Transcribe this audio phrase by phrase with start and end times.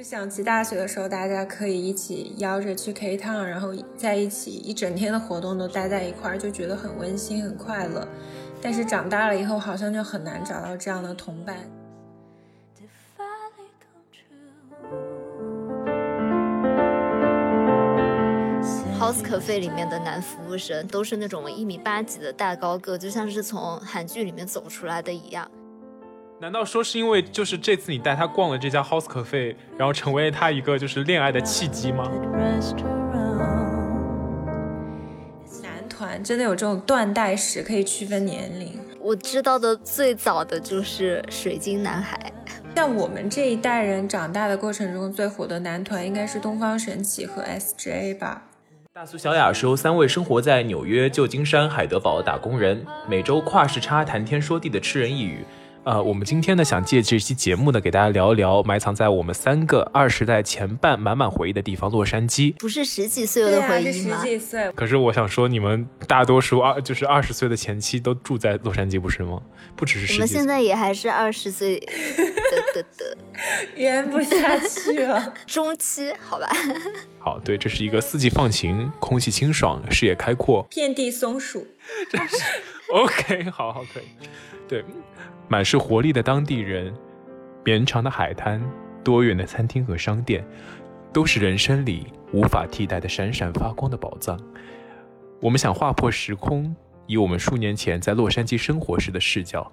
[0.00, 8.08] 就想起大学的时候，大家可以一起邀着去 K Town，然后在一起一整天的活动都待在一块儿，就觉得很温馨很快乐。
[8.62, 11.58] 但是长大了以后，好像就很难找到这样的同伴。
[18.98, 25.50] House Cafe 里面的男服务生都是那种一米八几的大高个，就像是从韩剧里面走出来的一样。
[26.40, 32.10] 难道说是因为就是这次你带他逛了这家 House Cafe，然后成为他一个就是恋爱的契机吗？
[35.62, 38.80] 男团真的有这种断代史可以区分年龄？
[38.98, 42.32] 我知道的最早的就是水晶男孩。
[42.74, 48.44] 像我们这一代人长大的过程中最火的男团应该是东方神起和 S.J 吧。
[48.94, 55.44] 大苏小雅是由三位生活在纽约、旧金山、海德堡的打工人，每周跨时差谈天说地的吃人一语。
[55.82, 62.54] 呃，我们今天呢，想借这期节目呢，给大家聊一聊埋藏在我们三个二十代前半满满回忆的地方——洛杉矶。
[62.56, 64.20] 不是十几岁的回忆吗？
[64.22, 64.70] 十几岁。
[64.72, 69.40] 可是我想说，你们大多数二就是二十岁的前期都住在洛杉矶，不是吗？
[69.74, 70.14] 不只是十几。
[70.16, 73.16] 我们现在也还是二十岁的的的，
[73.76, 75.32] 圆不下去了。
[75.46, 76.46] 中期，好吧。
[77.18, 81.66] 好，对，这是一个四季放晴、空气清爽、视野开阔、遍地松鼠。
[82.10, 82.36] 真 是
[82.94, 84.04] OK，好好可以。
[84.68, 84.84] 对。
[85.48, 86.94] 满是活力的当地人，
[87.64, 88.62] 绵长的海滩，
[89.02, 90.46] 多元的餐厅和商店，
[91.12, 94.38] 都是人生里无法替代的闪闪发光的宝藏。
[95.40, 96.72] 我们想划破时空，
[97.08, 99.68] 以我们数年前在洛杉矶生活时的视角，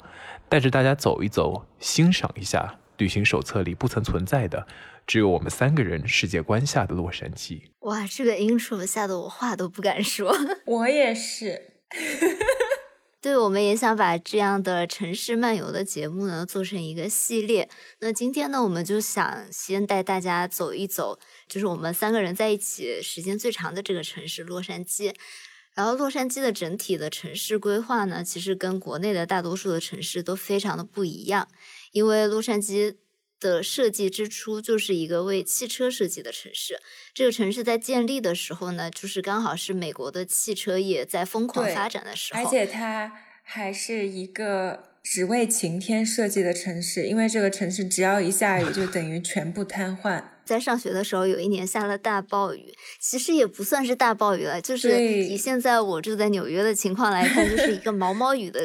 [0.49, 4.65] 带着大家走一走，欣赏一下旅行手册里不曾存在的，
[5.05, 7.61] 只有我们三个人世界观下的洛杉矶。
[7.81, 10.35] 哇，这个 intro 吓得我话都不敢说。
[10.65, 11.73] 我也是。
[13.19, 17.67] 对，我们也想把这样的城市漫游的节目呢做成一个系列。
[17.99, 25.15] 那今天呢，我们就想先带大家走一走，就是我们三个人在一起时间最长的这个城市——洛杉矶。
[25.73, 31.47] 然后，洛杉矶的整体的城市规划呢，其实跟国内的大多数的城市都非常的不一样。
[31.91, 32.95] 因为洛杉矶
[33.39, 36.79] 的设计之初就是一个为汽车设计的城市。
[37.13, 43.11] 这个城市在建立的时候呢，就是刚好是美国的汽车业在疯狂发展的时候，而且它
[43.43, 50.23] 还是一个只为晴天设计的城市，因为这个城市只要一下雨，就等于全部瘫痪。
[50.47, 58.61] 在上学的时候，有一年下了大暴雨，其实也不算是大暴雨了，就是以现在我住在纽约的情况来看，就是一个毛毛雨的。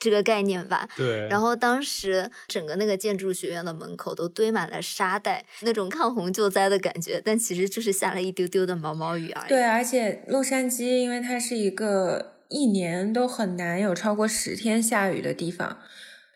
[0.00, 1.26] 这个概念吧， 对。
[1.28, 9.48] 然后当时整个那个建筑学院的门口都堆满了沙袋，那种抗洪救灾的感觉，但其实就是下了一丢丢的毛毛雨而已。
[9.48, 15.78] 对，而且洛杉矶因为它是一个一年都很难有超过十天下雨的地方，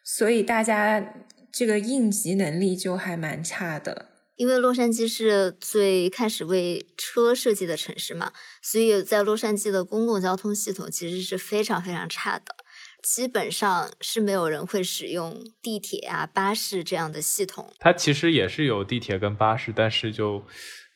[0.02, 1.12] 所以大家
[1.52, 4.07] 这个应急能力就还蛮差的。
[4.38, 8.32] 因为洛杉矶是最开始为车设计的城市嘛，
[8.62, 12.54] 所以在洛杉矶的公共交通系统其实是非常非常差的。
[13.02, 17.72] 基本上是没有人会使用地铁啊、巴士这样的系统。
[17.80, 20.44] 它其实也是有地铁跟巴士，但是就，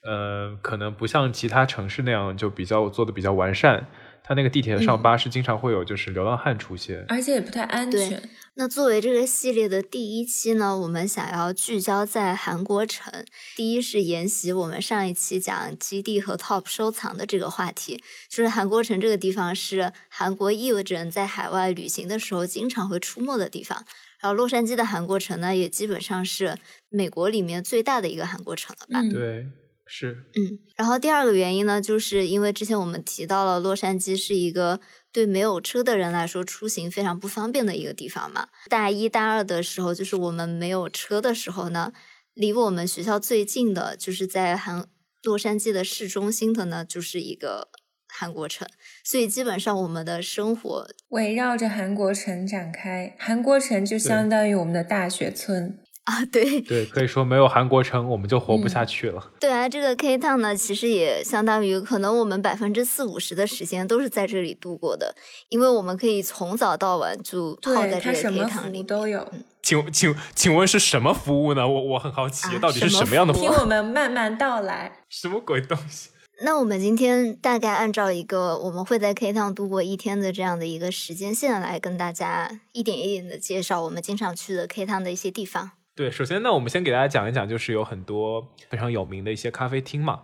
[0.05, 3.89] 呃，可能不像其他城市那样就比较做的比较完善。
[4.25, 8.23] 它那个地铁上巴士经常会有就是流浪汉出现，而且也不太安全。
[8.55, 13.25] 那作为这个系列的第一期呢，我们想要聚焦在韩国城。
[13.57, 23.85] 第一是沿袭我们上一期讲基地和 TOP 收藏的这个话题，就是韩国城这个地方是韩国艺人在海外旅行的时候经常会出没的地方。
[24.21, 26.57] 然后洛杉矶的韩国城呢，也基本上是
[26.91, 29.03] 美国里面最大的一个韩国城了吧？
[29.11, 29.47] 对。
[29.95, 34.81] 是，嗯，然后第二个原因呢，就是因为之前我们提到了洛杉矶是一个
[35.13, 38.49] 对没有车的人来说出行非常不方便的一个地方嘛。
[38.71, 41.93] 大一、大二的时候，就是我们没有车的时候呢，
[42.33, 44.87] 离我们学校最近的，就是在韩
[45.23, 47.69] 洛杉矶的市中心的呢，就是一个
[48.09, 48.67] 韩国城，
[49.05, 55.79] 所以基本上我们的生活围绕着韩国城展开，韩国城就相当于我们的大学村。
[56.05, 59.31] 啊，对对，可以说没有韩国城，我们就活不下去了。
[59.39, 65.15] 对啊，这个 K Town 呢，其实也相当于可能我们百分之四五十的时间都是在这里度过的，
[65.49, 69.27] 因为我们可以从早到晚就泡在这个 K Town 里都有。
[69.63, 71.69] 请请请问是什么服务呢？
[71.69, 73.43] 我我很好奇，到底是什么样的服务？
[73.43, 75.05] 听我们慢慢道来。
[75.09, 76.09] 什么鬼东西？
[76.43, 85.71] 那我们今天大概按照一个我们会在 K Town 度过一天的这样的一个时间线来跟大家一点一点的介绍我们经常去的 K Town 的一些地方。
[85.95, 90.23] 对，首先呢，我们先给大家讲一讲，就是有很多非常有名的一些咖啡厅嘛。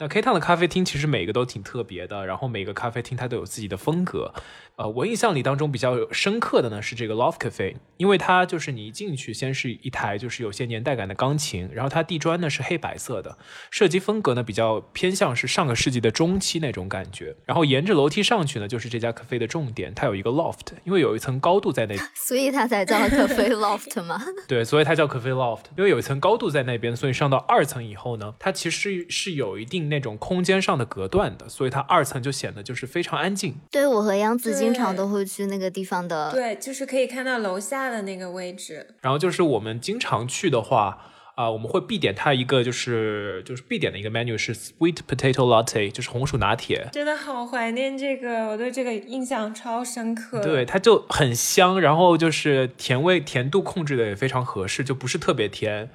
[0.00, 4.32] 那 K Town 的咖啡厅其实每个都挺特别的，然后每个咖啡厅它都有自己的风格。
[4.76, 13.36] 呃，我印象里当中比较深刻的呢是这个 Loft Cafe，因为它就是你一进去，先是一台就是有些年代感的钢琴，然后它地砖呢是黑白色的，
[13.70, 17.36] 设计风格呢比较偏向是上个世纪的中期那种感觉。
[17.44, 24.18] 然后沿着楼梯上去呢，就是这家咖啡的重点，它有一个 loft，因为有一层高度在那， 所以它才叫咖啡 loft 吗？
[24.48, 33.56] 对，所以它叫咖啡 loft，因为有一层高度在那边，所以上到二层以后呢，它其实是有一定那种空间上的隔断的，所以它二层就显得就是非常安静。
[33.70, 38.94] 对我和杨子经常都会去那个地方的，对，就是可以看到楼下的那个位置。
[39.02, 41.06] 然后就是我们经常去的话。
[41.36, 46.86] 啊，我们会必点它一个，就是就是必点的一个 menu 是 sweet potato latte，就是红薯拿铁。
[46.92, 50.42] 真的好怀念这个，我对这个印象超深刻。
[50.42, 55.88] 对，它就很香，然后就是甜味甜度控制的也非常合适，就不是特别甜。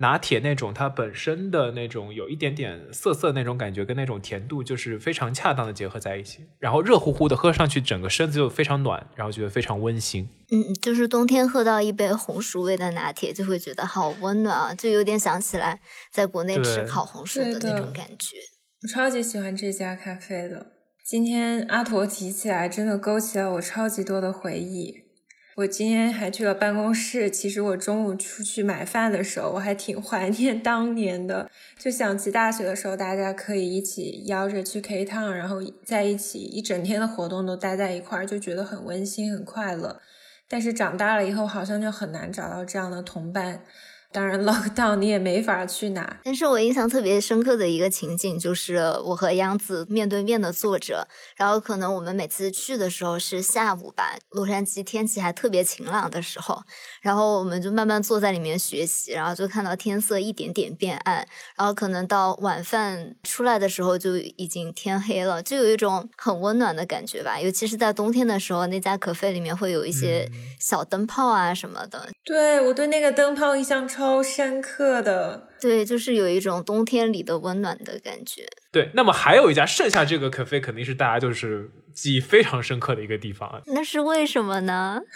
[0.00, 10.26] 拿铁那种，它本身的那种有一点点涩涩那种感觉，跟那种甜度就是非常恰当的结合在一起，然后热乎乎的喝上去，整个身子就非常暖，然后觉得非常温馨。
[10.50, 15.78] 嗯，就是冬天喝到一杯红薯味的拿铁，就会觉得好温暖啊，就有点想起来
[16.10, 18.36] 在国内吃烤红薯的那种感觉。
[18.82, 20.68] 我超级喜欢这家咖啡的，
[21.06, 25.09] 今天阿驼提起来，真的勾起了我超级多的回忆。
[25.56, 27.30] 我今天还去了办公室。
[27.30, 40.00] 其实我中午出去买饭的时候，我还挺怀念 当年的，就想起大学的时候，大家可以一起邀着去 K Town，然后在一起一整天的活动都待在一块儿，就觉得很温馨、很快乐。
[40.48, 43.62] 但是长大了以后，好像就很难找到这样的同伴。
[44.12, 46.18] 当然，lockdown 你也没法去哪。
[46.24, 56.60] 但是我印象特别深刻的一个情景，就是我和杨子面对面的坐着，然后可能我们每次去的时候是下午吧，洛杉矶天气还特别晴朗的时候，
[57.00, 61.24] 然后我们就慢慢坐在里面学习，然后就看到天色一点点变暗，
[61.56, 67.40] 然后可能到晚饭出来的时候就已经天黑了，就有一种很温暖的感觉吧。
[67.40, 70.28] 尤其是在冬天的时候，那家可啡里面会有一些
[70.58, 72.08] 小灯泡啊什么的。
[72.24, 73.99] 对我对那个灯泡印象超。
[74.00, 78.48] 超深刻的，对，就是有一种冬天里的温暖的感觉。
[78.72, 83.60] 对，那么还有一家，剩下这个咖啡肯定是大家就是记忆非常深刻的一个地方。
[83.66, 85.02] 那是为什么呢？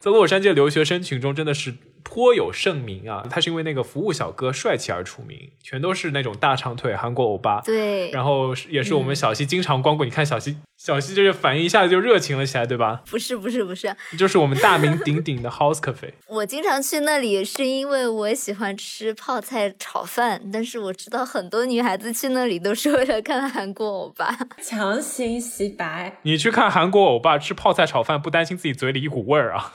[0.00, 1.74] 在洛杉矶留学生群中，真的是。
[2.08, 3.26] 颇有盛名啊！
[3.28, 7.60] 他是因为那个服务小哥帅气而出名，全都是那种大长腿韩国欧巴。
[7.62, 10.04] 对，然后也是我们小西经常光顾。
[10.04, 13.02] 你看小西，小西就是反应一下子就热情了起来，对吧？
[13.10, 16.12] 不是不是不是，就是我们大名鼎鼎的 House Cafe。
[16.28, 26.18] 我经常去那里是因为我喜欢吃泡菜炒饭，但是我知道很多女孩子去那里都是为了看韩国欧巴，强行洗白。
[26.22, 29.72] 你去看韩国欧巴吃泡菜炒饭，不担心自己嘴里一股味儿啊？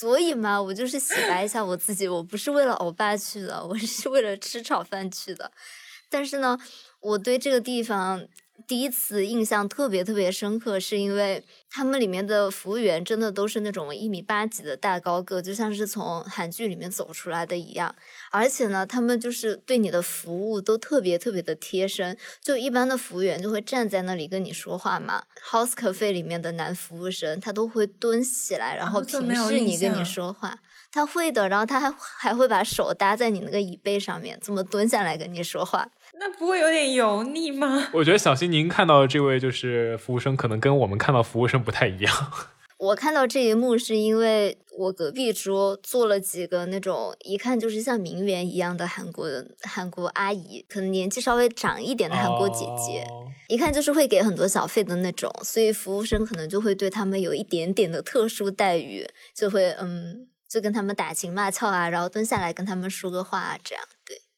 [0.00, 5.50] 所以嘛，我就是洗白一下我自己，我不是为了欧巴去的，我是为了吃炒饭去的。
[6.08, 6.58] 但是呢，
[7.00, 8.26] 我对这个地方。
[8.66, 17.94] 第一次印象特别特别深刻，是因为他们里面的服务员真的都是那种一米八几的大高个，就像是从韩剧里面走出来的一样。
[18.32, 22.18] 而且呢，他们就是对你的服务都特别特别的贴身。
[22.42, 30.58] 就一般的服务员就会站在那里跟你说话嘛，House Cafe 里面的男服务生他都会蹲起来，然后平视你跟你说话。
[30.90, 35.86] 他会的，然后他还还会把手搭在你那个椅背上面，这么蹲下来跟你说话。
[36.18, 37.88] 那不会有点油腻吗？
[37.94, 42.14] 我觉得小新您看到的这位就是服务生，可能跟我们看到服务生不太一样。
[42.78, 49.26] 我看到这一幕是因为我隔壁桌坐了几个那种一看就是像名媛一样的韩国
[49.62, 53.02] 韩国阿姨，可能年纪稍微长一点的韩国姐姐，
[53.48, 63.95] 一看就是会给很多小费的那种，所以服务生可能就会对他们有一点点的特殊待遇，就会嗯，就跟他们打情骂俏啊，然后蹲下来跟他们说个话啊，这样对。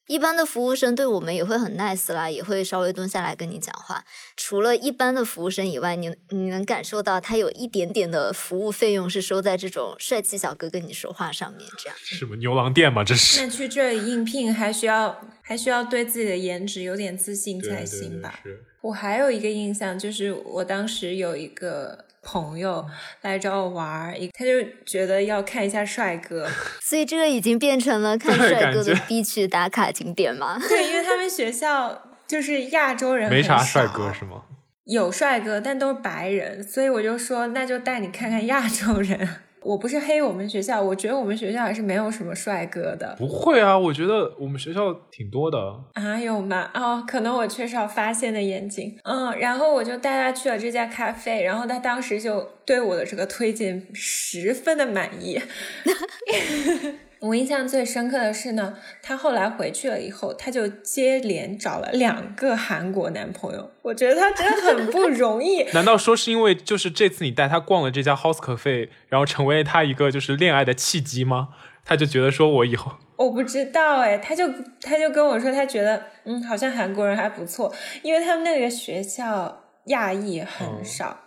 [0.08, 4.02] 一般的服务生对我们也会很 nice 啦，也会稍微蹲下来跟你讲话。
[4.36, 11.96] 除了一般的服务生以外，你你能感受到他有一点点的服务费用是收在这种帅气小哥跟你说话上面，这样。
[12.02, 13.04] 什么牛郎店吗？
[13.04, 13.42] 这是。
[13.42, 18.40] 那去这里应聘还需要还需要对自己的颜值有点自信才行吧？
[18.80, 22.06] 我还有一个印象就是我当时有一个。
[22.22, 22.84] 朋友
[23.22, 26.48] 来找我玩儿，他就觉得要看一下帅哥，
[26.82, 30.58] 所以这个已经变成了看帅哥的必去打卡景点吗？
[30.68, 34.42] 对，因为他们学校就是亚洲人没啥帅哥是吗？
[34.84, 39.28] 有帅哥，但都是白人，所以我就说那就带你看看亚洲人。
[39.68, 43.14] 我不是黑我们学校，我觉得我们学校还是没有什么帅哥的。
[43.18, 45.58] 不会啊，我觉得我们学校挺多的。
[45.92, 46.70] 啊，有吗？
[46.72, 48.98] 哦，可能我缺少发现的眼睛。
[49.04, 55.38] 嗯，然后我就带他去了这家咖啡，然后他当时就对我的这个推荐十分的满意。
[57.20, 63.70] 我印象最深刻的是呢，他后来回去了以后，他就接连找了两个韩国男朋友。
[63.82, 65.64] 我觉得他真的很不容易。
[65.74, 71.48] 难道说是因为就是这次你带他逛了这家 House Cafe，然后成为他一个就是恋爱的契机吗？
[71.84, 74.46] 他就觉得说我以后我不知道哎，他就
[74.82, 81.18] 他就跟我说，他觉得嗯，好像韩国人还不错，因为他们那个学校亚裔很少。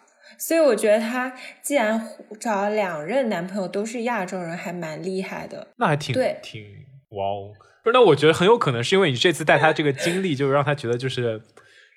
[0.41, 1.31] 所以我觉得她
[1.62, 5.67] 既然找了两任男朋友都是亚洲人，还蛮厉害的。
[5.77, 6.63] 那还挺对，挺
[7.10, 7.53] 哇哦！
[7.83, 11.41] 不是，那我觉得很有可能是因为你这次带她这个经历， 就让她觉得就是。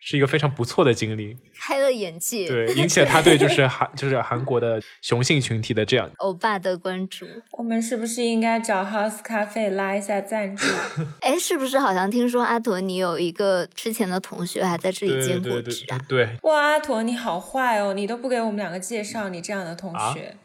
[0.07, 7.25] 是一个非常不错的经历，开了眼界，对， 引起了他对就是韩就是韩国的雄性群体的这样欧巴的关注。
[7.53, 10.67] 我们是不是应该找 House 咖啡拉一下赞助？
[11.23, 15.99] 哎，是不是好像听说阿驼你有一个之前的同学还在这里兼过职啊？
[16.07, 20.37] 对，哇，阿驼你好坏哦，你都不给我们两个介绍你这样的同学。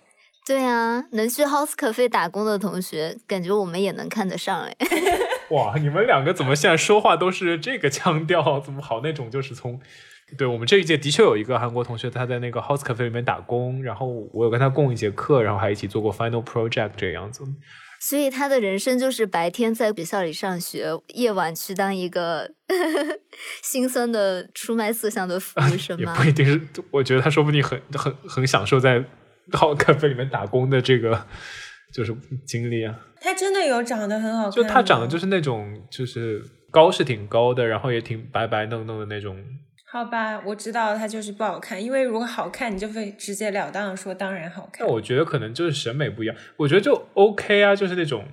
[0.48, 4.76] 对啊，能去 House 咖啡打工的同学，感觉我们也能看得上哎。
[5.50, 8.60] 哇，你们两个怎么现在说话都是这个腔调？
[8.60, 9.80] 怎么好那种就是从，
[10.38, 17.44] 对我们这一届的确有一个韩国同学，他在那个 House Cafe 里面打工，然后我有跟他共一节课，然后还一起做过 Final Project 这个样子。
[18.02, 22.50] 所以他的人生就是白天在学校里上学，夜晚去当一个
[23.62, 26.16] 心酸的出卖色相的服务生吗？
[26.16, 29.00] 也不一定是，我觉得他说不定很很很享受在
[29.52, 31.26] House Cafe 里面打工的这个
[31.94, 32.16] 就是
[32.46, 33.00] 经历啊。
[33.22, 39.38] 他真的有长得很好看，就他长得就是那种，就是高是挺高的，然后也挺白白嫩嫩的那种。
[39.92, 44.86] 好吧，我知道他就是不好看，因为如果好看，你就会直截了当的说当然好看。
[44.86, 48.26] 那我觉得可能就是审美不一样，我觉得就 OK 啊，就是那种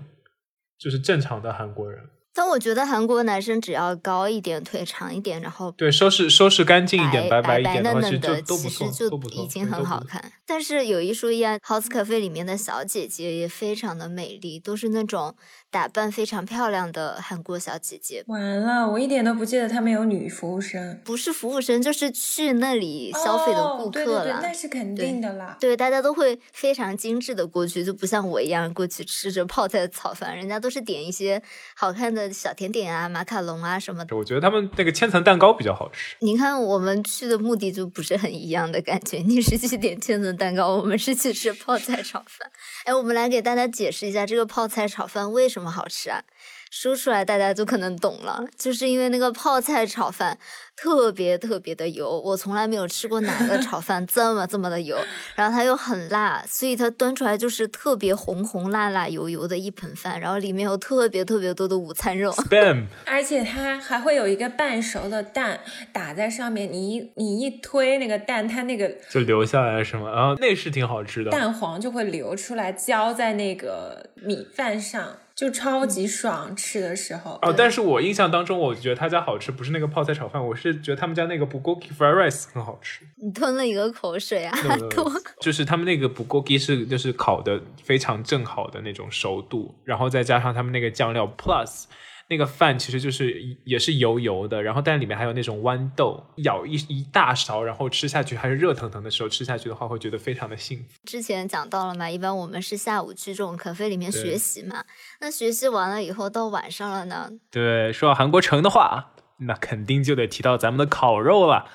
[0.78, 2.00] 就是正常的韩国人。
[2.36, 10.32] 但我觉得韩国男生只要高一点，腿长一点，然后对收拾收拾干净一点，白白嫩嫩的，其实就已经很好看。
[10.44, 15.34] 但是有一说一啊，House Cafe 里面的小姐姐也非常的美丽，都是那种。
[15.68, 25.54] 打扮非常漂亮的韩国小姐姐，完了，我一点都不记得他们有女服务生，不是服务生就是去那里消费的顾客了，那是肯定的啦。
[25.60, 31.42] 对，大家都会非常精致的过去，就不像我一样过去吃着泡菜 炒饭，人家都是点一些
[31.74, 34.16] 好看的小甜点啊、马卡龙啊什么的。
[34.16, 36.16] 我觉得他们那个千层蛋糕比较好吃。
[36.18, 42.50] 你看，我们去的目的就不是很一样的感觉，你是去点千层蛋糕，我们是去吃泡菜炒饭。
[42.86, 45.66] 哎，我们来给大家解释一下这个泡菜炒饭为什么。
[45.76, 46.22] 好吃啊！
[46.70, 50.36] 说出来大家就可能懂了，就是因为那个泡菜炒饭
[50.76, 54.98] 特别特别的油，我从来没有吃过哪个炒饭这么这么的油，
[55.36, 62.34] 然后它又很辣，所以它端出来就是特别红红辣辣油油的一盆饭，然后里面有特别特别多的午餐肉，
[63.06, 65.60] 而且它还会有一个半熟的蛋
[65.92, 70.10] 打在上面，你一你一推那个蛋，它那个就流下来是吗？
[70.10, 75.16] 然后，那是挺好吃的，蛋黄就会流出来浇在那个米饭上。
[75.36, 77.54] 就超级爽，吃的时候哦。
[77.54, 83.06] 但是我印象当中，我觉得他家好吃不是那个泡菜炒饭，我是觉得他们家那个 bulgogi fried rice 很好吃。
[83.22, 84.56] 你吞了一个口水啊！
[84.88, 85.06] 吞，
[85.38, 91.84] 就是他们那个 bulgogi 是就是烤的非常正好的那种熟度，然后再加上他们那个酱料 plus。
[92.28, 100.84] 那个饭其实就是也是油油的，然后但里面还有那种豌豆，舀一一大勺，然后吃下去还是热腾腾的时候吃下去的话，会觉得非常的幸福。
[101.04, 104.84] 之前讲到了嘛，一般我们是下午去这种咖啡里面学习嘛，
[105.20, 107.30] 那学习完了以后到晚上了呢？
[107.50, 111.66] 对，说到韩国城的话，那肯定就得提到咱们的烤肉了，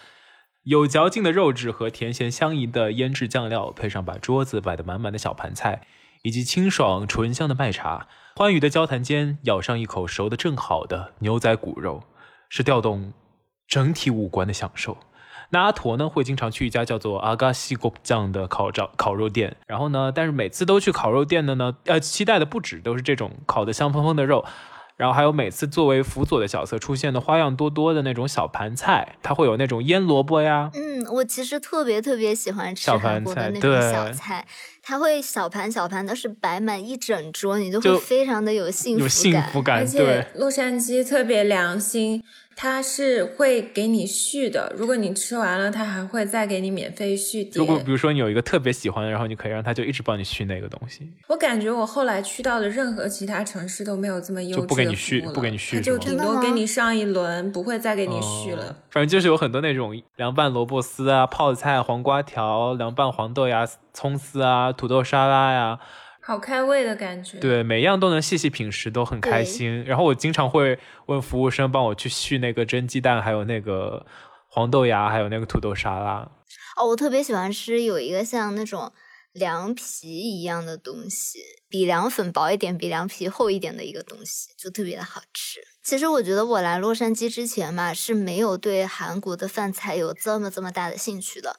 [0.64, 5.84] 有嚼劲的肉质和甜咸相宜的腌制酱料，配上把桌子摆得满满的小盘菜，
[6.24, 8.10] 以及清爽醇香的麦茶。
[8.42, 12.02] 欢愉的交谈间，咬上一口熟的正好的牛仔骨肉，
[12.50, 13.14] 是调动
[13.68, 14.98] 整体五官的享受。
[15.52, 24.44] 那阿驼呢，会经常去一家叫做阿嘎西国酱的烤照烤肉店，然后呢，但是每次都去烤肉店的呢，呃，期待的不止都是这种烤的香喷喷的肉。
[24.98, 30.70] 然后还有每次作为辅佐的角色出现的花样多多的那种小盘菜，它会有那种腌萝卜呀。
[30.76, 34.46] 嗯，我其实特别特别喜欢吃韩国的那种小菜，
[34.82, 39.04] 它会小盘小盘的是摆满一整桌，你就会非常的有幸福感。
[39.04, 42.24] 有幸福感，而且洛杉矶特别良心。
[42.54, 47.54] 他是会给你续的，如果你吃完了，他还会再给你免费续点。
[47.56, 51.10] 如果比如说你有一个特别喜欢的，然后你可以让他就一直帮你续那个东西。
[51.28, 58.76] 我感觉我后来去到的任何其他城市都没有这么优质就不给你续，不给你续，就顶多给你上一轮，不会再给你续了。
[58.92, 65.80] 反正就是有很多那种凉拌萝卜丝啊、泡菜、黄瓜条、凉拌黄豆芽、葱丝啊、土豆沙拉呀。
[66.24, 69.84] 好开胃的感觉，对，每样都能细细品食，都很开心。
[69.86, 74.06] 然后我经常会问服务生帮我去续那个蒸鸡蛋，还有那个
[74.48, 76.30] 黄豆芽，还有那个土豆沙拉。
[76.78, 78.94] 哦，我特别喜欢吃有一个像那种
[79.34, 85.60] 凉皮一样的东西，比凉粉薄一点，比凉皮厚一点的一个东西，就特别的好吃。
[85.84, 91.56] 其实我觉得我来洛杉矶之前嘛，是没有对韩国的饭菜有这么这么大的兴趣的。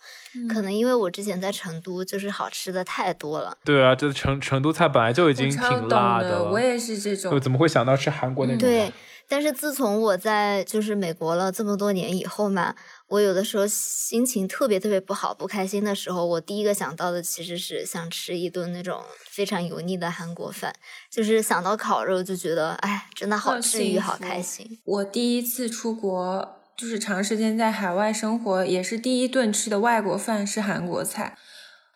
[0.49, 3.57] 可能因为我之前在成都，就是好吃的太多了。
[3.65, 7.41] 对啊，这成成都菜本来就已经挺辣的，我也是这种。
[7.41, 8.61] 怎么会想到吃韩国那种？
[8.61, 8.93] 对。
[9.29, 12.75] 但是自从我在就是美国了这么多年以后嘛，
[13.13, 20.75] 我有的时候心情特别特别不好、不开心的时候，我第一个想到的其实是想吃一顿那种非常油腻的韩国饭，
[21.11, 24.81] 就是想到烤肉就觉得哎，真的好治愈、好开心。
[24.85, 31.37] 我第一次出国，就是长时间在海外生活，也是第一顿吃的外国饭是韩国菜。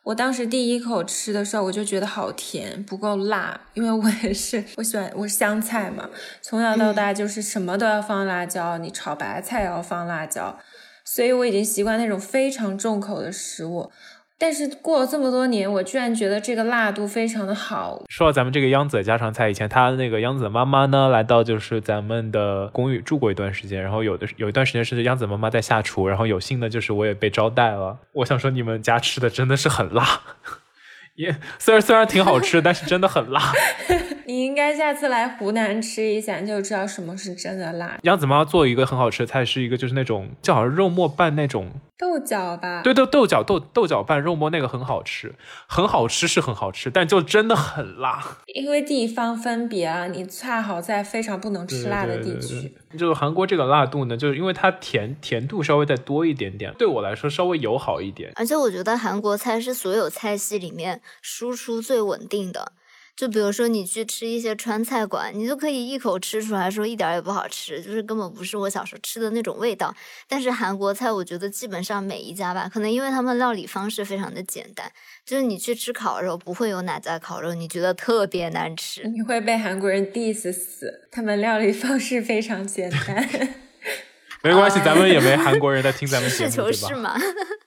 [0.03, 6.11] 我当时第一口吃的时候，我就觉得好甜，不够辣，因为我也是我喜欢我是香菜嘛，
[6.43, 10.57] 从小到大就是什么都要放辣椒，你炒白菜也要放辣椒，
[11.07, 13.91] 所以我已经习惯那种非常重口的食物。
[14.39, 18.03] 但是过了这么多年，我居然觉得这个辣度非常的好。
[18.11, 27.97] 说到咱们这个央子的家常菜，以前他那个央子的妈妈呢，来到就是咱们的公寓住过一段时间，然后有的有一段时间是央子妈妈在下厨，然后有幸的就是我也被招待了。
[28.13, 30.21] 我想说你们家吃的真的是很辣。
[31.17, 33.53] 也虽然虽然挺好吃，但是真的很辣。
[34.27, 37.97] 你应该下次来湖南吃一下，你就知道什么是真的辣。
[38.03, 42.83] 杨子妈妈做一个很好吃的菜，是一个就是那种就好像肉末拌那种豆角吧？
[42.83, 45.33] 对对，豆角豆豆角拌肉末那个很好吃，
[45.69, 48.21] 很好吃是很好吃，但就真的很辣。
[48.47, 52.75] 因为地方分别啊，你恰好在非常不能吃辣的地区。
[52.97, 58.33] 就是韩国这个辣度呢，就是因为它甜甜度稍微再多一点点，对我来说稍微友好一点。
[58.37, 62.73] 而且我觉得韩国菜是所有菜系里面输出最稳定的。
[63.17, 69.95] 就比如说你去吃一些川菜馆，你就可以一口吃出来说一点也不好吃，就是根本不是我小时候吃的那种味道。
[70.29, 74.93] 但是韩国菜，我觉得基本上每一家吧，可能因为他们料理方式非常的简单，
[75.25, 79.09] 就是你去吃烤肉，不会有哪家烤肉你觉得特别难吃。
[79.09, 83.27] 你会被韩国人 diss 死，他们料理方式非常简单。
[84.45, 87.17] 没关系，咱们也没韩国人在听咱们 节目，对吧？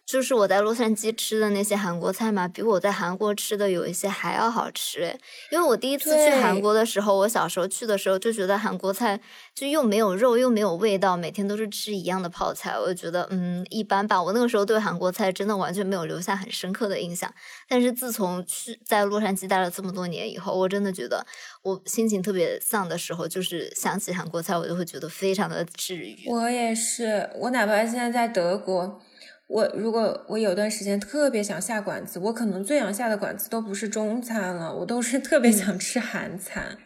[0.09, 5.19] 就是我在洛杉矶吃的那些韩国菜嘛，比我在韩国吃的有一些还要好吃诶。
[5.51, 9.19] 因为我第一次去韩国的时候，我小时候去的时候就觉得韩国菜
[9.53, 14.19] 就又没有肉又没有味道，每天都是吃一样的泡菜，我就觉得嗯一般吧。
[14.19, 17.31] 我那个时候对韩国菜真的完全没有留下很深刻的印象。
[17.67, 21.23] 但是自从去在洛杉矶待了这么多年以后，我真的觉得
[21.61, 26.17] 我心情特别丧的时候，就是想起韩国菜，我就会觉得非常的治愈。
[26.27, 28.99] 我也是，我哪怕现在在德国。
[29.49, 36.77] 我如果我有段时间特别想下馆子，我可能最想下的馆子都不是中餐了，我都是特别想吃韩餐。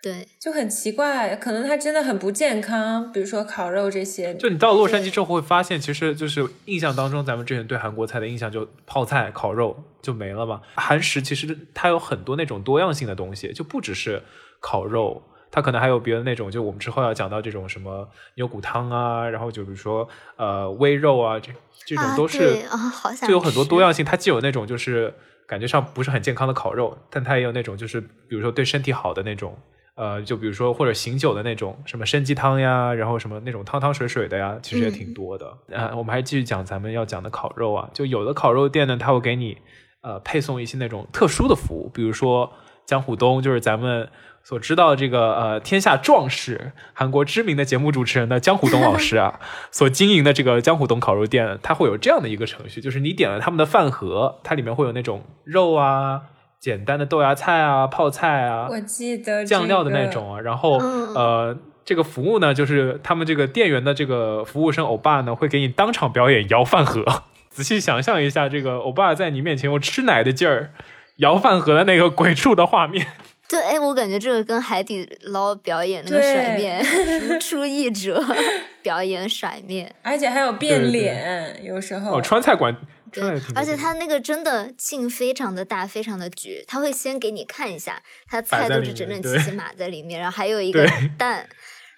[0.00, 4.32] 对，就很奇怪，可能它真的很不健康，比如说烤肉这些。
[4.36, 10.62] 就你到洛杉矶之后会发现，其实就是印象当中，咱们之前对韩国菜的印象就泡菜、烤肉就没了嘛。
[10.76, 14.22] 韩食其实它有很多那种多样性的东西，就不只是
[14.60, 15.22] 烤肉。
[15.50, 20.06] 它可能还有别的那种，就我们之后要讲到这种什么牛骨汤啊，然后就比如说
[20.36, 21.50] 呃微肉啊，这
[21.86, 24.04] 这种都是啊，好就有很多多样性。
[24.04, 25.12] 它既有那种就是
[25.46, 29.56] 感觉上不是很健康的烤肉，但它也有那种就是比如说对身体好的那种，
[29.94, 35.46] 呃，就比如说或者醒酒的那种什么参鸡汤呀，然后什么那种汤汤水水的呀，其实也挺多的。
[35.74, 39.56] 啊，我们还继续讲咱们要讲的烤肉啊，就有的烤肉店呢，它会给你
[40.02, 42.52] 呃配送一些那种特殊的服务，比如说
[42.84, 44.06] 江虎东，就是咱们。
[44.48, 49.38] 所知道的这个呃天下壮士，韩国知名的节目主持人的江虎东老师啊，
[49.70, 56.22] 所经营的这个江虎东烤肉店，它会有这样的一个程序，就是你点了他们的饭盒，它里面会有那种肉啊、
[56.58, 67.04] 简单的豆芽菜啊、泡菜啊，我记得酱料的那种啊，然后呃这个服务呢，就是他们这个店员的这个服务生欧巴呢，会给你当场表演摇饭盒。
[67.50, 70.70] 仔细想象一下，这个欧巴在你面前用吃奶的劲儿
[71.16, 73.08] 摇饭盒的那个鬼畜的画面。
[73.48, 76.84] 对，哎，我感觉这个跟海底捞表演那个甩面
[77.26, 78.22] 如出一辙，
[78.82, 82.18] 表演甩面，而且还有变脸，有时候。
[82.18, 82.76] 哦，川菜馆，
[83.10, 91.48] 对，而且他那个真的劲非常的大，非常的绝，他会先给你看一下，他菜都是整整齐齐码在里面，然后还有一个蛋。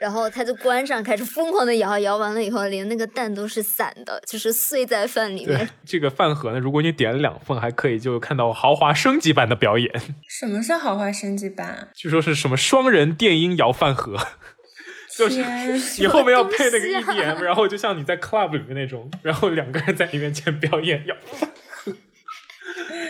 [0.01, 5.69] 然后他就关上，开始疯狂的摇，摇完了以后，连那个蛋都是散的，就是碎在饭里面。
[5.85, 9.93] 这个饭盒呢，如果你点了两份，还可以就看到豪华升级版的表演。
[10.27, 11.91] 什么是豪华升级版？
[11.95, 14.17] 据说是什么双人电音摇饭盒，
[15.15, 15.45] 就是
[16.01, 21.93] 你后面要配那个 EDM，然后就像你在 club 里面那种，然后两个人在你面前表演摇饭盒，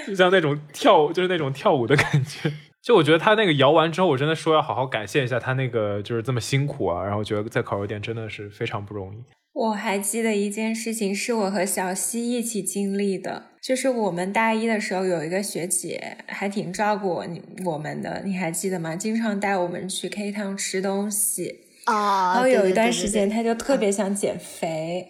[0.09, 2.53] 就像那种跳，就是那种跳舞的感觉。
[2.82, 9.22] 就我觉得他那个摇完之后，我真的说要好好感谢一下他那个就是这么辛苦啊，然后觉得在烤肉店真的是非常不容易。
[9.52, 17.26] 我还记得一件事情，是我和小西一起经历的，就是我们大一的时候有一个学姐还挺照顾我
[17.66, 18.96] 我们的，你还记得吗？
[18.96, 21.66] 经常带我们去 K 汤吃东西。
[21.84, 25.08] 啊，然后有一段时间，她就特别想减肥。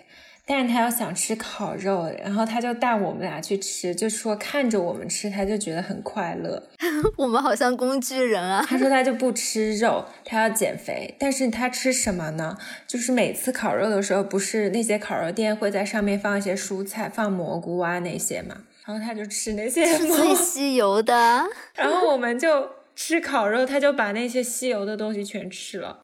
[0.53, 6.61] 但是他要想吃烤肉，然后他就带我们俩去吃，就说看着我们吃，他就觉得很快乐。
[7.17, 8.67] 我们好像工具人啊！
[8.69, 11.15] 他说他就不吃肉，他要减肥。
[11.21, 12.59] 但是他吃什么呢？
[12.89, 18.57] 就是每次烤肉的时候，不是那些烤肉店会在上面放一些蔬菜，放蘑菇啊那些嘛？
[18.85, 21.15] 然后他就吃那些最吸油的。
[21.79, 26.01] 然后我们就吃烤肉，他就把那些吸油的东西全吃了。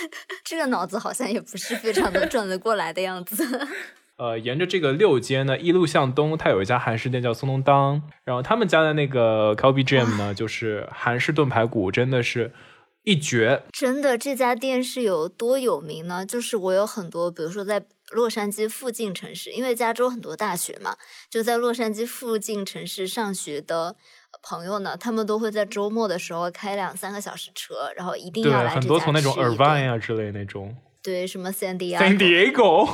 [0.44, 3.68] 这个脑子好像也不是非常的转得过来的样子。
[4.16, 12.52] 呃，沿着这个六街呢，一路向东，它有一家韩式店叫松东当，然后他们家的那个 Kobe Jam 呢，就是韩式炖排骨，真的是
[13.02, 13.64] 一绝。
[13.72, 16.24] 真的，这家店是有多有名呢？
[16.24, 20.96] 就是我有很多，比如说在洛杉矶附近城市，因为加州很多大学嘛，
[21.28, 23.96] 就在洛杉矶附近城市上学的。
[24.42, 31.98] 朋友呢，他们都会在周末的时候开两三个小时车，然后一定要来很多从那种 Irvine 啊之类那种，对，什么 San Diego。
[31.98, 32.88] San Diego。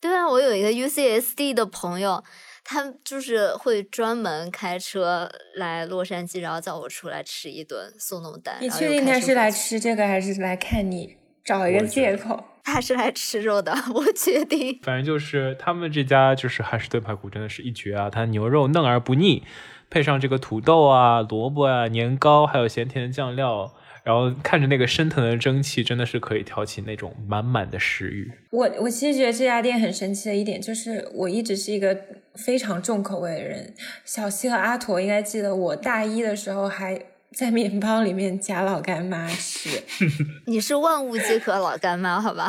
[0.00, 2.24] 对啊，我有一个 UCSD 的朋友，
[2.64, 8.56] 他就是会专门开车来洛杉矶，然后叫我出来吃一顿速冻蛋。
[8.60, 11.16] 你确定他是来吃这个，还是来看你？
[11.44, 12.44] 找一个借口。
[12.64, 14.78] 他是来吃肉的，我确定。
[14.82, 19.42] 反正就是他们这家就是韩式炖排骨真的是一绝啊，它牛肉嫩而不腻。
[19.90, 23.74] 配上这个土豆啊、萝卜啊、年糕，还有咸甜的酱料，
[24.04, 28.30] 然后看着那个升腾的蒸汽，真的是可以挑起那种满满的食欲。
[28.52, 31.96] 我我其实觉得这家店很神奇的一点，就是我一直是一个
[32.34, 33.74] 非常重口味的人。
[34.04, 36.98] 小西和阿驼应该记得，我大一的时候还
[37.32, 39.82] 在面包里面夹老干妈吃。
[40.46, 42.48] 你是万物皆可老干妈，好吧？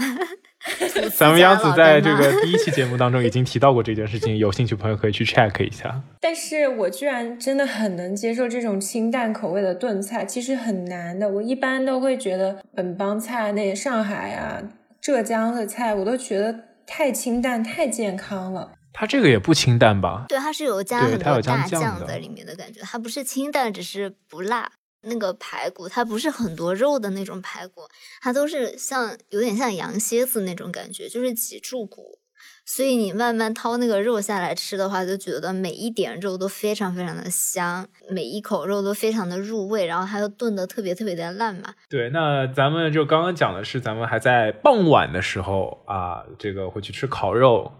[1.17, 6.01] 咱们杨子在这个第一期节目当中已经提到过这件事情，有兴趣朋友可以去 check 一下。
[6.19, 11.27] 但是我居然真的很能接受这种清淡口味的炖菜，其实很难的。
[11.27, 14.61] 我一般都会觉得本帮菜、那上海啊、
[15.01, 18.71] 浙江的菜，我都觉得太清淡、太健康了。
[18.93, 20.25] 它这个也不清淡吧？
[20.27, 24.69] 对，它是有加很多大酱在里面的感觉，它不是清淡，只是不辣。
[25.03, 27.81] 那个排骨它不是很多肉的那种排骨，
[28.21, 32.19] 它都是像有点像羊蝎子那种感觉，就是脊柱骨。
[32.63, 41.73] 所以你慢慢掏那个肉下来吃的话，就觉得每一点肉都非常非常的香，每一口肉都非常的入味，然后它又炖的特别特别的烂嘛。
[41.89, 47.71] 对，那咱们就刚刚讲的是咱们还在傍晚的时候啊，这个会去吃烤肉，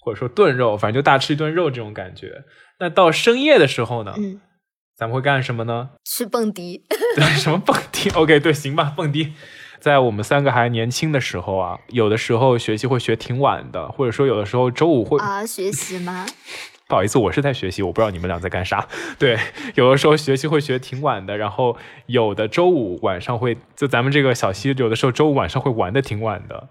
[0.00, 2.44] 或者说炖肉，反正就大吃一顿肉这种感觉。
[2.80, 4.14] 那到深夜的时候呢？
[4.16, 4.40] 嗯。
[4.96, 5.90] 咱们会干什么呢？
[6.04, 6.84] 去蹦迪。
[7.16, 9.32] 对， 什么蹦迪？OK，对，行吧，蹦迪。
[9.80, 16.24] 在我们三个还年轻的时候啊，有的时候学习会学挺晚的，或者说有的时候周五会啊学习吗？
[16.88, 18.86] 不好意思，我是在学习，我不知道你们俩在干啥。
[19.18, 19.38] 对，
[19.74, 21.76] 有的时候学习会学挺晚的，然后
[22.06, 26.68] 有的周五晚上会，就咱们这个小溪，有的时候周五晚上会玩的挺晚的。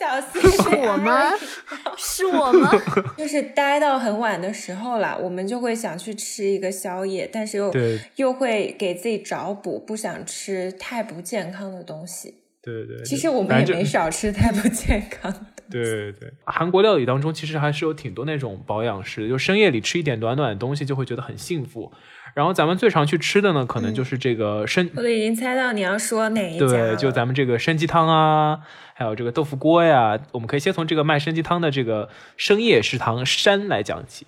[0.00, 1.20] 小西 是我吗？
[1.98, 2.70] 是我吗？
[3.18, 7.70] 就是待到很晚的时候了，我们就会想去吃一个宵夜，但是又
[8.16, 12.36] 又会给自己找补，不想吃太不健康的东西。
[12.62, 15.40] 对对，其实我们也没少吃太不健康的。
[15.70, 21.92] 对对对，韩国料理当中其实还是有挺多那种保养式，就深夜里吃一点暖暖的东西，就会觉得很幸福。
[22.34, 24.88] 然后咱们最常去吃的呢，可能就是这个参。
[24.96, 28.60] 我都已经猜到你要说哪一家对，就咱们这个参鸡汤啊，
[28.94, 30.18] 还有这个豆腐锅呀。
[30.32, 34.26] 我们可以先从这个卖参鸡汤的这个深夜食堂山来讲起。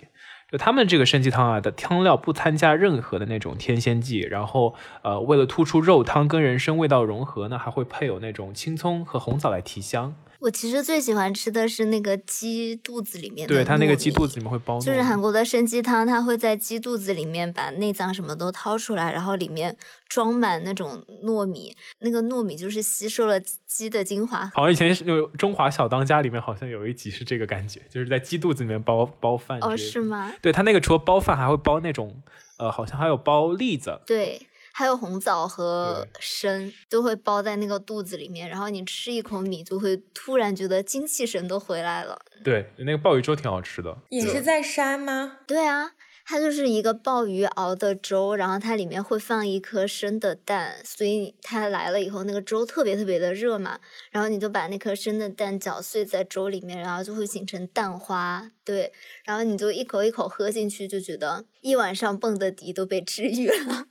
[0.51, 10.13] 就他们这个参鸡汤啊的汤料不参加任何的那种添鲜剂，然后呃，为了突出肉汤跟人参味道融合呢，还会配有那种青葱和红枣来提香。
[10.43, 19.77] 我其实最喜欢吃的是那个鸡肚子里面的，对它那个鸡肚子里面会包，就是韩国的参鸡汤，它会在鸡肚子里面把内脏什么都掏出来，然后里面
[20.09, 24.51] 装满那种糯米，那个糯米就是吸收了鸡的精华。
[24.53, 29.57] 好像以前有《中华小当家》里面好像有一集是这个感觉，就是在鸡肚子里面包包饭。
[29.61, 30.33] 哦，是吗？
[30.41, 32.21] 对它那个除了包饭，还会包那种
[32.57, 34.01] 呃，好像还有包栗子。
[34.05, 34.45] 对。
[34.75, 42.19] 还有红枣和参都会包在那个肚子里面，然后你吃一口米，就会突然觉得精气神都回来了。
[42.43, 43.95] 对，那个鲍鱼粥挺好吃的。
[44.09, 45.37] 也是在山吗？
[45.45, 45.91] 对啊，
[46.25, 58.49] 它就是一个鲍鱼熬的粥，然后它里面会放一颗生的蛋，所以它来了以后，那个粥特别特别的热嘛，然后你就把那颗生的蛋搅碎在粥里面，然后就会形成蛋花。
[58.65, 58.91] 对，
[59.23, 63.85] 然后你就一口一口喝进去，就觉得一晚上蹦的迪都被治愈了。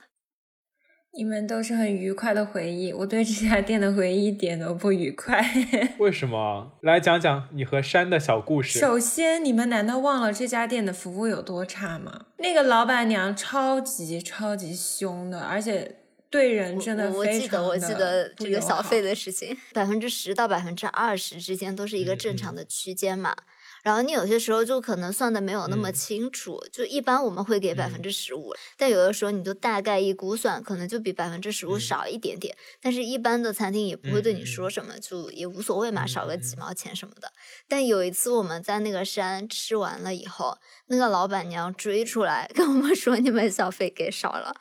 [1.15, 5.39] 你们都是很愉快的回忆，我对这家店的回忆一点都不愉快。
[5.99, 6.71] 为什么？
[6.81, 8.79] 来讲讲你和山的小故事。
[8.79, 12.25] 首先，你们难道忘了这家店的服务有多差吗？
[12.37, 15.97] 那个老板娘超级超级凶的，而且
[16.31, 23.35] 对人真的我记得，我记得这个小费的事情，百分之十到百分之二十之间都是一个正常的区间嘛。
[23.83, 32.55] 然后你有些时候就可能算的没有那么清楚，就一般我们会给百分之十五，但有的时候你就大概一估算，可能就比百分之十五少一点点。
[32.81, 37.33] 但是一般的餐厅也不会对你说什么，就也无所谓嘛，少个几毛钱什么的。
[37.67, 44.55] 但有一次我们在那个山吃完了以后，那个老板娘追出来跟我们说你们小费给少了，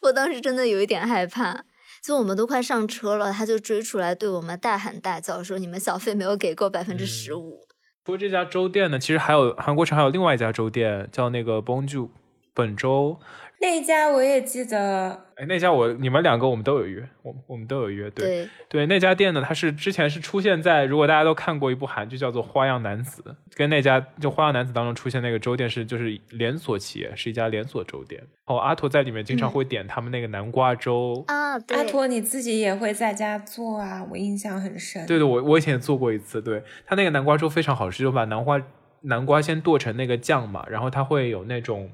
[0.00, 1.64] 我当时真的有一点害怕，
[2.02, 7.66] 就我们都快上车了，他就追出来对我们大喊大叫说你们小费没有给够百分之十五。
[8.04, 12.08] 不过这家粥店呢，其实还有韩国城还有另外一家粥店，叫那个 Bonju
[12.52, 13.18] 本粥。
[13.62, 15.26] 那家我也记得。
[15.36, 23.22] 哎，那家我你们两个我们都有约，我我们都有约，对对，那家店呢，它是之前是出现在，如果大家都看过一部韩剧叫做《花样男子》，
[23.56, 28.22] 跟那家就《花样男子》当中出现那个粥店是就是连锁企业，是一家连锁粥店。
[28.44, 31.52] 哦，阿托在里面经常会点他们那个南瓜粥啊。
[31.52, 35.06] 阿托你自己也会在家做啊，我印象很深。
[35.06, 38.60] 对对，我我以前也做过一次，对他那个南瓜粥非常好吃，就把南瓜
[39.02, 41.90] 南瓜先剁成那个酱嘛，然后它会有那种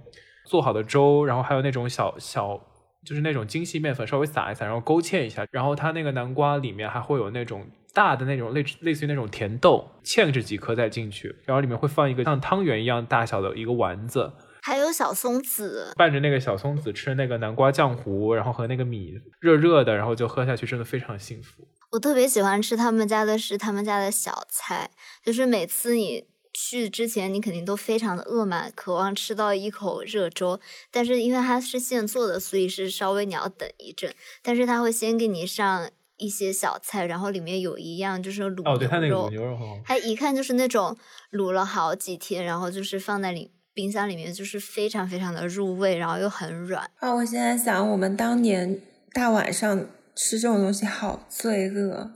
[0.49, 2.61] 做好的粥，然后还有那种小小。
[3.07, 14.33] 就是那种精细面粉，稍微撒一撒，然后勾芡一下，然后它那个南瓜里面还会有那种大的那种类类似于那种甜豆，嵌着几颗再进去，然后里面会放一个像汤圆一样大小的一个丸子，
[14.63, 21.67] 还有小松子，拌着那个小松子吃那个南瓜浆糊，然后和那个米热热的，然后就喝下去，真的非常幸福。
[21.93, 24.91] 我特别喜欢吃他们家的是他们家的小菜，
[25.25, 26.25] 就是每次你。
[26.61, 30.59] 去之前你肯定都非常的饿嘛，渴望吃到一口热粥，
[30.91, 34.13] 但是因为它是现做的，所以是稍微你要等一阵。
[34.43, 40.97] 但是他会先给你上一些小菜，然后里面有一样就是卤哦，对，他那个卤牛肉它一看就是那种
[41.31, 46.91] 卤了好几天，然后就是放在里冰箱里面，就是非常非常的入味，然后又很软。
[46.97, 48.81] 啊，我现在想，我们当年
[49.13, 52.11] 大晚上吃这种东西好罪恶，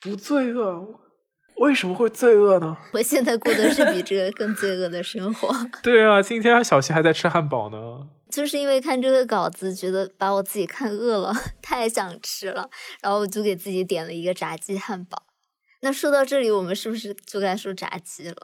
[0.00, 1.00] 不罪恶。
[1.60, 2.76] 为什么会罪恶呢？
[2.92, 5.48] 我现在过的是比这个更罪恶的生活。
[5.82, 8.08] 对啊，今天小溪还在吃汉堡呢。
[8.28, 12.68] 就是因为看这个稿子，觉得把我自己看饿了， 太想吃了，
[13.00, 15.22] 然后我就给自己点了一个炸鸡汉堡。
[15.80, 18.36] 那说到这里，我们是不是就该说炸鸡了？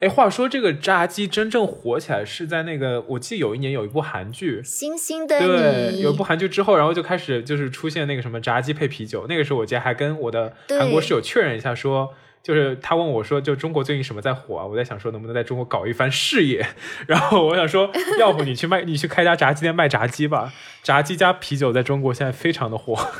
[0.00, 9.26] 哎，话说这个炸鸡真正火起来是在那个，我记得有一年有一部韩剧《星星的你》，有一部韩剧之后，然后就开始就是出现那个什么炸鸡配啤酒。
[9.28, 12.14] 那个时候我记得还跟我的韩国室友确认一下说。
[12.42, 16.66] 就是他问我说：“就中国最近什么在火啊？”我在想说能不能在中国搞一番事业。
[17.06, 20.52] 然后我想说，要不你去卖， 你去开家炸鸡店卖炸鸡吧。
[20.82, 23.10] 炸鸡加啤酒在中国现在非常的火。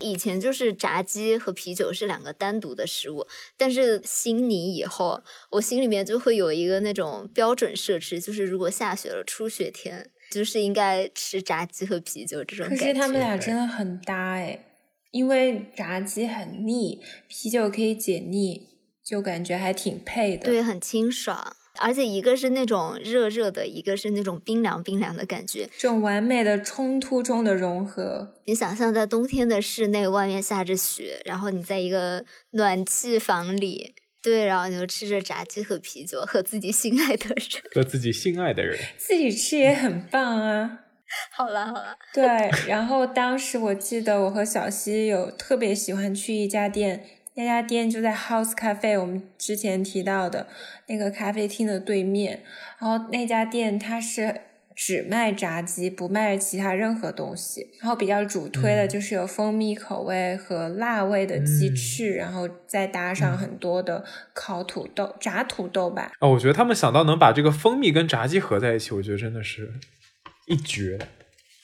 [0.00, 12.84] 以前就是炸鸡和啤酒是两个单独的食物，但是新年以后，我心里面就会有一个那种标准设置，就是如果下雪了、初雪天，就是应该吃炸鸡和啤酒这种感觉。
[12.84, 14.65] 可是他们俩真的很搭哎。
[15.16, 18.68] 因为炸鸡很腻，啤酒可以解腻，
[19.02, 20.44] 就感觉还挺配的。
[20.44, 28.34] 对，很清爽，而且一个是那种热热的，一个是那种冰凉冰凉的感觉，这种完美的冲突中的融合。
[28.44, 40.80] 你想象在冬天的室内，外面下着雪，然后你在一个暖气房里，对，然后你就吃着炸鸡和啤酒，和自己心爱的人，和自己心爱的人，自己吃也很棒啊。
[41.32, 42.24] 好了好了，对，
[42.68, 50.46] 然后当时我记得我和小西有特别喜欢去一家店，那家店就在 House Cafe，我们之前提到的
[50.86, 52.42] 那个咖啡厅的对面。
[52.78, 54.40] 然后那家店它是
[54.74, 57.68] 只卖炸鸡，不卖其他任何东西。
[57.80, 66.12] 然后比较主推的就是有蜂蜜口味和辣味的鸡翅，然后再搭上很多的烤土豆、炸土豆吧。
[66.20, 69.72] 哦，我觉得他们想到能把这个蜂蜜跟炸鸡合在一起，我觉得真的是。
[70.46, 71.08] 一绝，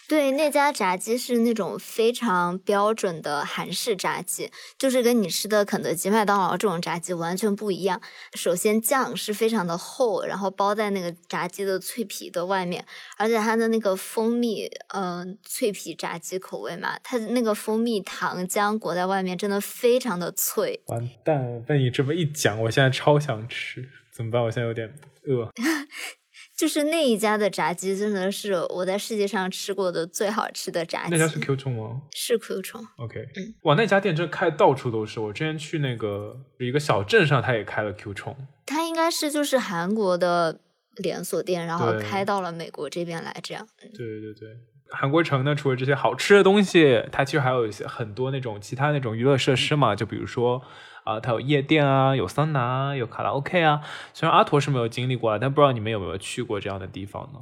[0.08, 8.02] 对那家炸鸡是那种非常标准的韩式炸鸡，就是跟你吃的肯德基、麦当劳这种炸鸡完全不一样。
[8.34, 12.84] 首先酱是非常的厚，然后包在那个炸鸡的脆皮的外面，
[13.16, 20.82] 而且它的那个蜂蜜，嗯，脆皮炸鸡口味嘛，它的那个蜂蜜糖浆裹在外面，真的非常的脆。
[20.86, 24.42] 完蛋，被你这么一讲，我现在超想吃，怎么办？
[24.42, 24.92] 我现在有点
[25.26, 25.48] 饿。
[26.62, 31.10] 就是那一家的炸鸡，真的是我在世界上吃过的最好吃的炸鸡。
[31.10, 32.02] 那家是 Q 冲吗？
[32.14, 32.80] 是 Q 冲。
[32.98, 35.18] OK，嗯，哇，那家店真开到处都是。
[35.18, 38.36] 我之前去那个一个小镇上，他也开了 Q 冲。
[38.64, 40.60] 他应该是就是韩国的
[40.98, 43.66] 连锁店，然后开到了美国这边来，这样。
[43.80, 44.48] 对对对。
[44.92, 50.62] 韩国城呢，除了这些好吃的东西，它其实还有一些很多那种其他那种娱乐设施嘛，就比如说
[51.04, 53.80] 啊、它有夜店啊，有桑拿啊，有卡拉 OK 啊。
[54.14, 57.40] 虽然阿驼是没有经历过啊，但不知道你们有没有去过这样的地方呢？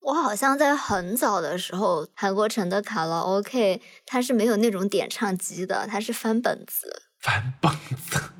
[0.00, 8.30] 我好像在很早的时候，韩国城的卡拉 OK 它是没有那种点唱机的，它是翻本子， 翻本子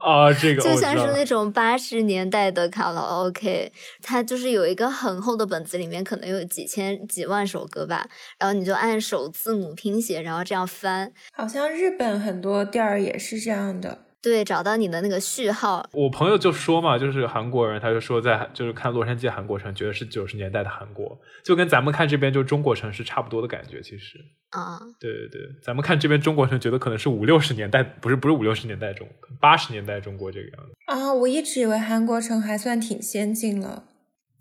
[0.00, 3.70] 啊，这个就像是那种八十年代的卡拉 OK，
[4.02, 8.08] 它就是有一个很厚的本子，里面可能有几千几万首歌吧，
[8.38, 13.98] 然后你就按首字母拼写，然后这样翻，好像日本很多店儿也是这样的。
[14.22, 23.80] 对，找到你的那个序号，我朋友就说嘛，就是韩国人，他就说在就是看洛杉矶韩国城，觉得是九十年代的韩国，就跟咱们看这边就中国城是差不多的感觉。
[23.80, 24.18] 其实，
[24.50, 29.08] 啊、对对对，咱们看这边中国城，觉得可能是五六十年代，不是不是五六十年代中，
[29.40, 30.72] 八十年代中国这个样子。
[30.86, 33.84] 啊，我一直以为韩国城还算挺先进了。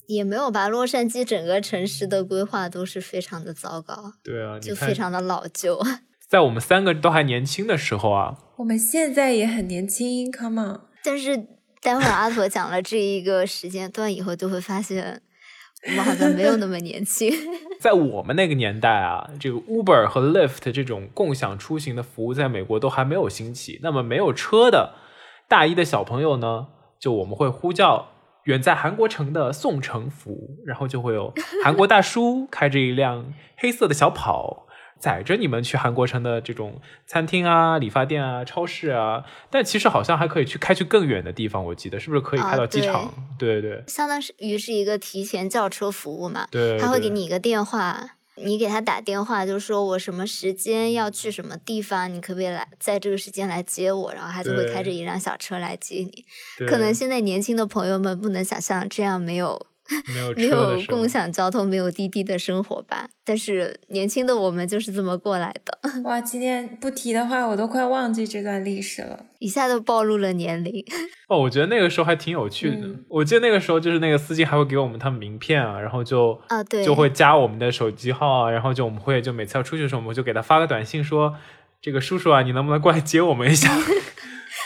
[0.07, 0.67] 也没有吧。
[0.67, 5.79] 洛杉矶整个城市的规划都是非常的糟糕，对啊，就非，常的老旧。
[6.29, 10.81] 在我们三个都还年轻的时候啊，我们现在也很年轻，Come on。
[11.03, 11.35] 但是
[11.81, 15.23] 待会儿阿驼讲了这一个时间段以后，就会发现
[15.87, 17.33] 我们好像没有那么年轻。
[17.81, 23.79] 在我们那个年代啊，这个 Uber 和 Lyft 这种共享出行的服务在美国都还没有兴起。
[23.81, 24.93] 那么没有车的
[25.47, 26.67] 大一的小朋友呢，
[26.99, 28.09] 就我们会呼叫
[28.43, 34.67] 远在韩国城的宋城服务，然后就会有韩国大叔开着一辆黑色的小跑。
[34.99, 43.13] 载着你们去韩国城的这种餐厅啊、理发店啊、超市啊，但其实好像还可以去开去更远的地方，我记得是不是可以啊开到机场？
[43.37, 54.13] 对对相当于是一个提前叫车服务嘛，对，他会给你一个电话，你给他打电话，就说我什么时间要去什么地方，你可不可以来在这个时间来接我？
[54.13, 56.25] 然后他就会开着一辆小车来接你。
[56.57, 59.65] 对可能现在年轻的朋友们不能想象这样没有
[60.35, 63.07] 没有共享交通、没有滴滴的生活吧。
[63.25, 69.25] 但是年轻的我们就是这么过来的， 哇，今天不提的话，我都快忘记这段历史了。
[69.39, 70.83] 一下就暴露了年龄。
[71.29, 72.77] 哦，我觉得那个时候还挺有趣的。
[72.77, 81.35] 嗯我记得那个时候就是那个司机还会给我们他们名片啊，然后就啊对就会加我们的手机号啊，然后就我们会就每次要出去的时候，我们就给他发个短信说，
[81.81, 83.71] 这个叔叔啊，你能不能过来接我们一下？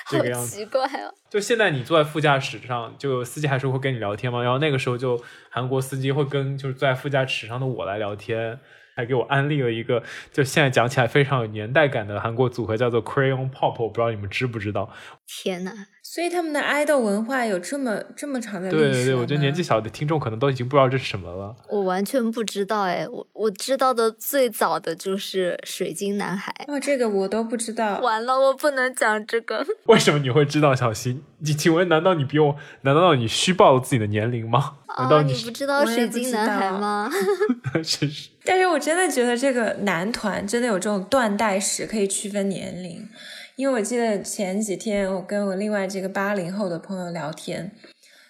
[0.10, 0.56] 这个样子。
[0.58, 1.14] 奇怪哦！
[1.30, 4.42] 就现在你坐在副驾驶上，就司机还是会跟你聊天嘛。
[4.44, 8.60] 然后那个时候就韩国司机会跟就是坐在副驾驶上的我来聊天，
[8.96, 13.82] 还给我安利了一个就现在讲起来非常有年代感的韩国组合，叫做 Crayon Pop。
[13.82, 14.90] 我不知道你们知不知道？
[15.28, 15.72] 天呐，
[16.14, 21.56] 所以他们的爱豆文化有这么这么长的历史对对对，我觉得年纪小的听众可能都已经不知道这是什么了。
[21.68, 26.54] 我完全不知道哎，我我知道的最早的就是水晶男孩。
[26.68, 28.00] 哦，这个我都不知道。
[28.02, 29.66] 完了，我不能讲这个。
[29.90, 31.24] 为什么你会知道小新？
[31.40, 32.56] 你请问，难道你比我？
[32.82, 34.76] 难道你虚报了自己的年龄吗？
[35.00, 37.10] 难道啊，你你不知道水晶男孩道吗？
[37.84, 38.30] 是是？
[38.46, 43.10] 但是我真的觉得这个男团真的有这种断代史，可以区分年龄。
[43.56, 47.72] 因为我记得前几天我跟我另外这个八零后的朋友聊天，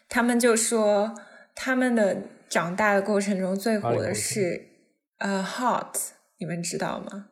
[0.09, 1.15] 他们就说
[1.55, 2.17] 他们的
[2.49, 4.67] 长大的过程中最火的是
[5.19, 5.95] 呃 Hot，
[6.39, 7.07] 你们知道吗？
[7.11, 7.23] 哦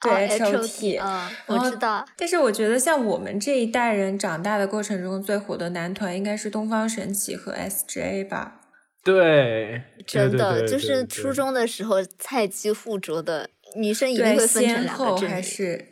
[0.00, 0.96] 对 H.O.T.
[0.96, 2.06] 啊，我知道。
[2.16, 8.60] 但是我觉得像我们这一代人长大的过程中最火的男团应该是东方神起和 S.J 吧。
[9.02, 15.86] 对，真的，就是初中的时候菜鸡互啄的女生一定对，会分成先后还两个阵营，是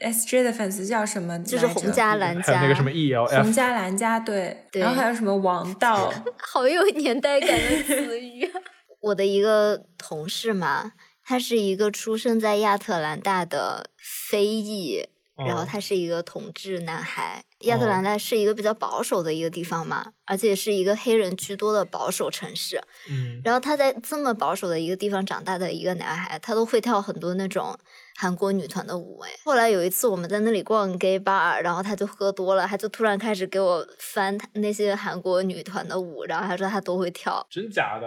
[0.00, 1.38] S.J 的粉丝叫什么？
[1.44, 8.60] 就是红加蓝加，还有那个什么 E 洪 ELF，家蓝加对，对然后还有什么王道， 好有年代感的词语啊。
[9.00, 10.92] 我的一个同事嘛，
[11.24, 17.44] 他是一个出生在亚特兰大的非裔，然后哦他是一个同志男孩。
[17.64, 22.80] 亚特兰大是一个比较保守的一个地方嘛，而且是一个黑人居多的保守城市。
[23.10, 27.78] 嗯，然后他在这么保守的一个地方长大的一个男孩，他都会跳很多那种
[28.20, 29.18] 韩国女团的舞。
[29.20, 37.46] 哎，后来有一次我们在那里逛 gay bar，然后他就喝多了，他就突然开始给我翻那些韩国女团的舞，然后他说他都会跳。
[37.48, 38.06] 真假的？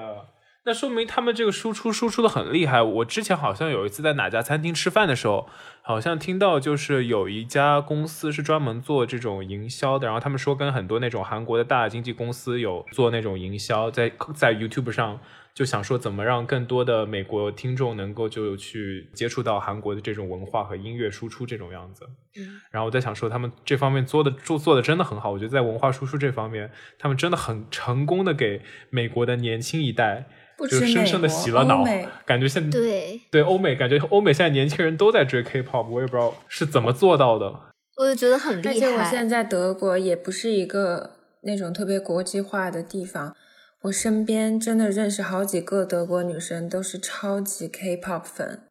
[0.65, 2.81] 那说明他们这个输出输出的很厉害。
[2.81, 5.45] 我之前好像有一次在哪家餐厅吃饭的时候，
[5.81, 15.19] 好像听到就是有一家公司是专门做这种营销的，然后他们说跟很多那种韩国的大经纪公司有做那种营销，在在 YouTube 上
[15.53, 22.05] 就想说怎么让更多的美国听众能够就去接触到韩国的这种文化和音乐输出这种样子。
[22.35, 30.27] 嗯，然后我在想说，他们这方面做的做做的真的很好，我觉得在文化输出这方面，他们真的很成功的给美国的年轻一代。
[30.55, 31.83] 就是深深的洗了脑，
[32.25, 37.53] 感觉现对，对欧美，感觉欧美现在年轻人都在追 K-pop，我也不知道是怎么做到的。
[37.97, 39.27] 我就觉得很厉害而且我现。
[39.27, 43.35] 在在德国也不是一个那种特别国际化的地方，
[43.83, 48.61] 我身边真的认识好几个德国女生，都是超级 K-pop 粉，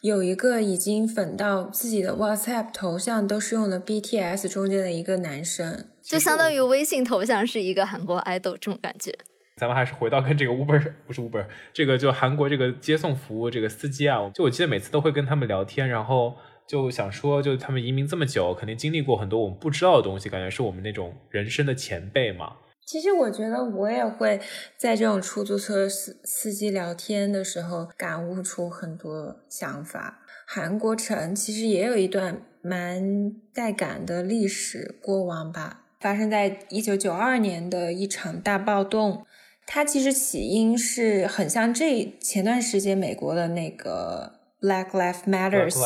[0.00, 9.16] 有一个已经粉到自己的 WhatsApp 头像都是用了 BTS 中间的一个男生，就相当于微信头像是一个韩国 idol 这种感觉。
[9.56, 16.34] 咱们还是回到跟这个 Uber 不是 Uber，这个就韩国这个接送服务这个司机啊，就我记得每次都会跟他们聊天，然后
[16.66, 22.54] 就想说，就他们移民这么久，肯定经历过很多我们不知道的东西，感觉是我们那种人生的前辈嘛。
[22.86, 24.40] 其实我觉得我也会
[24.78, 30.22] 在这种出租车司司机聊天的时候感悟出很多想法。
[30.46, 39.26] 韩国城其实也有一段蛮带感的历史过往吧，发生在一九九二年的一场大暴动。
[39.66, 45.76] 它其实起因是很像这前段时间美国的那个 Black Lives Matters，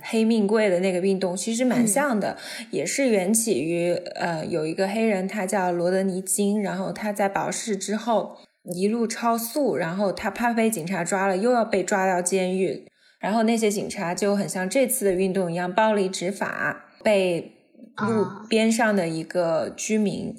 [0.00, 2.36] 黑命贵的那个运动，其实蛮像的，
[2.70, 8.38] 也是缘起于呃有一个黑人，他叫罗德尼金，然后他在保释之后
[8.74, 12.86] 一路超速，然后他怕被警察抓了，又要被抓到监狱，
[13.20, 17.52] 然后那些警察就很像这次的运动一样暴力执法，被
[17.98, 20.34] 路边上的一个居民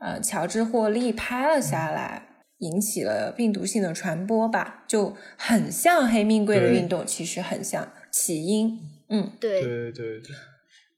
[0.00, 2.27] 呃乔治霍利拍了下来。
[2.58, 8.78] 引起了病毒性的传播吧，就很像黑命贵的运动，其实很像起因。
[9.08, 10.34] 嗯，对对对对。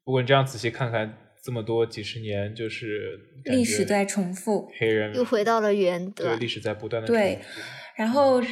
[0.02, 7.38] 不过你这样仔细看看，这么多几十年，就是历史在重复，黑人又回到了原对历史在不断的对。
[7.94, 8.42] 然后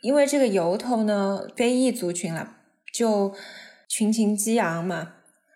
[0.00, 2.56] 因为这个由头呢，非裔族群了，
[2.92, 3.34] 就
[3.86, 5.12] 群情激昂嘛。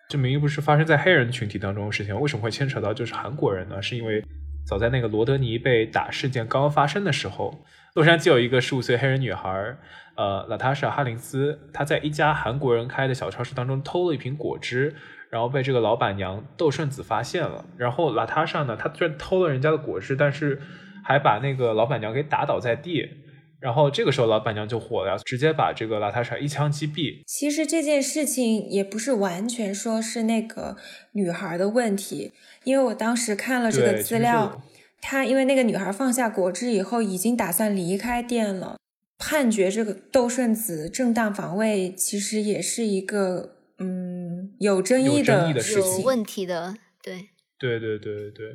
[0.07, 3.81] 这明明不是发生在黑人群体当中的事情，为什么会牵扯到就是韩国人呢？
[3.81, 4.23] 是因为。
[4.65, 9.75] 早在那个罗德尼被打事件刚刚发生的时候，洛杉矶有一个十五岁黑人女孩，
[10.15, 14.95] 呃，拉塔莎·哈林斯，她在一家韩国人开的小超市当中偷了一瓶果汁，
[15.29, 17.65] 然后被这个老板娘窦顺子发现了。
[17.77, 20.61] 然后拉塔莎呢，她虽然偷了人家的果汁，但是
[21.03, 23.20] 还把那个老板娘给打倒在地。
[23.61, 27.21] 然后这个时候老板娘就火了，直接把这个拉塔莎一枪击毙。
[27.27, 30.75] 其实这件事情也不是完全说是那个
[31.13, 32.33] 女孩的问题。
[32.63, 34.61] 因为我当时看了这个资料，
[34.99, 38.77] 她因为那个女孩放下果汁以后，已经打算离开店了。
[39.23, 46.75] 判决这个窦顺子正当防卫，其实也是一个嗯有争议的事情，有问题的。
[47.03, 48.47] 对，对对对对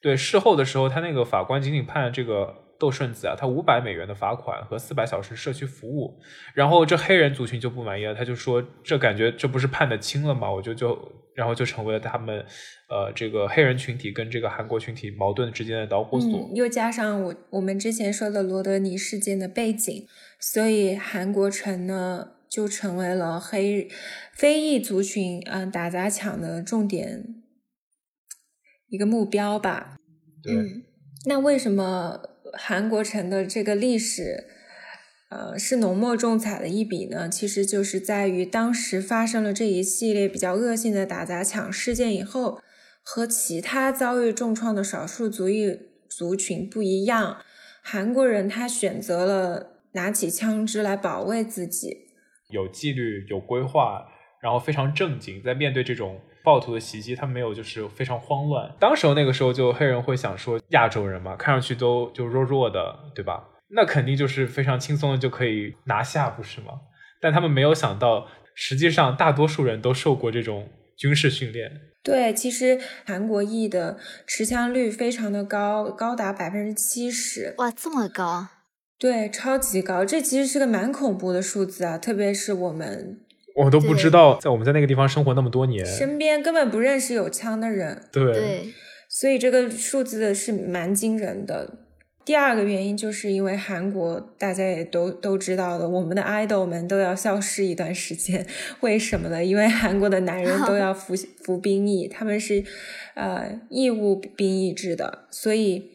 [0.00, 0.16] 对。
[0.16, 6.18] 事后的时候，他那个法官仅仅判这个窦顺子啊，他五百美元的罚款和四百小时社区服务。
[6.54, 10.50] 然后这黑人族群就不满意了，他就说这感觉这不是判的轻了吗？
[10.50, 11.22] 我就就。
[11.34, 12.44] 然后就成为了他们，
[12.90, 16.50] 呃，这个黑人群体跟这个韩国群体矛盾之间的导火索。
[16.54, 20.06] 又加上我我们之前说的罗德尼事件的背景，
[20.38, 23.88] 所以韩国城呢就成为了黑
[24.34, 27.24] 非裔族群嗯打砸抢的重点
[28.90, 29.96] 一个目标吧。
[30.46, 30.82] 嗯，
[31.24, 32.20] 那为什么
[32.52, 34.44] 韩国城的这个历史？
[35.28, 42.60] 呃，是浓墨重彩的一笔呢，其实就是在于当时发生了这一系列比较恶性的打砸抢事件以后，
[43.02, 47.38] 和其他遭遇重创的少数族裔族群不一样，
[47.80, 52.08] 韩国人他选择了拿起枪支来保卫自己，
[52.50, 54.04] 有纪律、有规划，
[54.42, 58.70] 然后非常正经，在面对这种暴徒的袭击，他没有就是非常慌乱。
[58.78, 63.48] 当时候那个时候，就黑人会想说，亚洲人嘛，看上去都就弱弱的，对吧？
[63.74, 66.72] 那肯定就是非常轻松的就可以拿下，不是吗？
[67.20, 71.70] 但他们没有想到，实际上大多数人都受过这种军事训练。
[72.02, 77.54] 对，其实韩国裔的持枪率非常的高，高达百分之七十。
[77.58, 78.48] 哇，这么高？
[78.98, 80.04] 对，超级高。
[80.04, 83.20] 这其实是个蛮恐怖的数字啊，特别是我们，
[83.56, 88.08] 我都不知道，在我们在那个地方生活那么多年，身边根本不认识有枪的人。
[88.12, 88.72] 对，
[89.08, 91.78] 所以这个数字是蛮惊人的。
[92.24, 98.46] 第二个原因就是因为韩国大家也都都知道的，我们的 idol 们都要消失一段时间，
[98.78, 99.44] 为什么呢？
[99.44, 102.62] 因为韩国的男人都要服 服兵役，他们是
[103.16, 105.90] 呃义务兵役制的，所以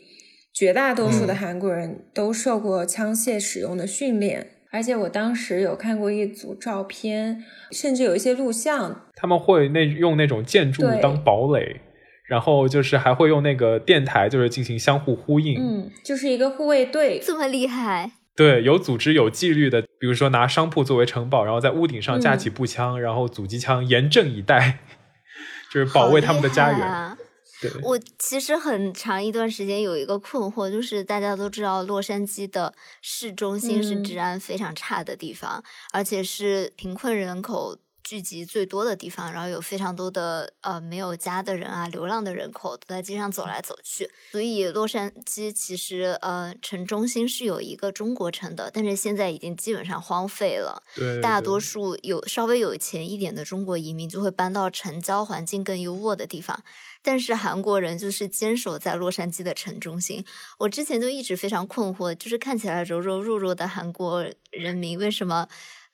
[0.53, 4.49] 绝大多数的韩国人都受过枪械使用的训练。
[4.71, 11.81] 而且我当时有看过一组照片，甚至有一些录像，他们会那用那种建筑当堡垒。
[12.27, 18.11] 然后就是还会用那个电台，就是进行相互呼应，嗯，就是一个护卫队，这么厉害？
[18.35, 24.79] 对，有组织、有纪律的，比如说拿商铺作为城堡，然后在屋顶上架起步枪，然后阻击枪严阵以待，
[25.71, 27.17] 就是保卫他们的家园。
[27.59, 37.77] 对，我其实很长一段时间有一个困惑，就是大家都知道洛杉矶的市中心是治安非常差的地方，而且是贫困人口。
[38.07, 44.09] 聚集最多的地方，然后有非常多的呃没有家的人啊，流浪的人口都在街上走来走去。
[44.31, 50.81] 所以洛杉矶其实呃城中心是有一个中国城的，但是现在已经基本上荒废了。
[50.95, 56.63] 对，大多数有稍微有钱一点的中国移民就会搬到城郊环境更优渥的地方，
[57.01, 60.23] 但是韩国人就是坚守在洛杉矶的城中心。
[60.59, 65.49] 我之前就一直非常困惑，就是看起来柔柔弱弱的韩国人民为什么？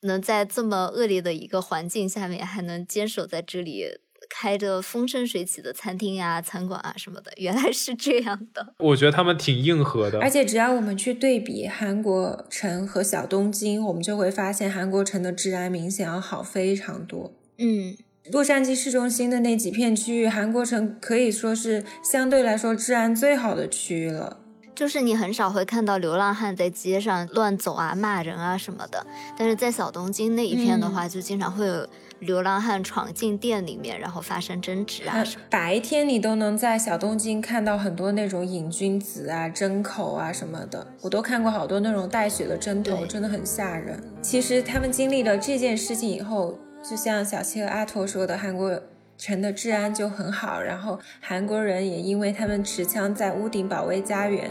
[0.07, 3.85] 能在这么恶劣的一个环境下面，还能坚守在这里，
[4.29, 8.73] 开着风生水起的餐厅啊、餐馆啊什么的，原来是这样的。
[8.79, 10.19] 我觉得他们挺硬核的。
[10.19, 17.33] 而且只要我们去对比韩国城和小东京，我们就会发现韩国城的治安明显要好非常多。
[17.57, 17.95] 嗯，
[18.31, 24.39] 洛杉矶市中心的那几片区域，韩国城可以说是相对来说治安最好的区域了。
[24.75, 29.05] 就是你很少会看到流浪汉在街上乱走啊、骂人啊什么的，
[29.37, 31.87] 但是在小东京那一片的话，就经常会有
[32.19, 35.43] 流浪汉闯进店里面，然后发生争执啊什么。
[35.49, 44.01] 白天你都能在小东京看到很多那种瘾君子啊、针口啊什么的，我都看过好多那种带血的针头，真的很吓人。
[44.21, 48.71] 其实他们经历了这件事情以后，就像小七和阿拓说的，韩国
[49.17, 54.49] 城的治安就很好，然后韩国人也因为他们持枪在屋顶保卫家园，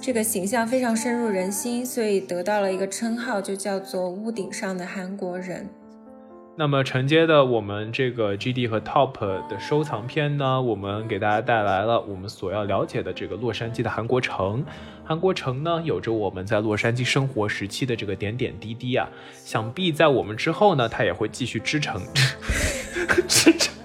[0.00, 5.68] 这个形象非常深入人心，所以得到了一个称号，就叫做“屋顶上的韩国人”。
[6.60, 9.14] 那么承接的我们这个 GD 和 Top
[9.48, 14.64] 的收藏片呢，我们给大家带来了我们所要了解的这个洛杉矶的韩国城。
[15.04, 19.08] 韩国城呢，有着我们在洛杉矶生活时期的这个点点滴滴啊，
[19.44, 22.02] 想必在我们之后呢，它也会继续支撑
[23.28, 23.77] 支撑。